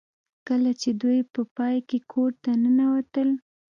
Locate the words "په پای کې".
1.33-1.97